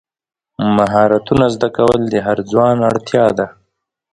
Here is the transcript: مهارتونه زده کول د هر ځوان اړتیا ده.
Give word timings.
مهارتونه 0.75 1.45
زده 1.55 1.69
کول 1.77 2.01
د 2.09 2.15
هر 2.25 2.37
ځوان 2.51 2.77
اړتیا 2.89 3.25
ده. 3.37 3.47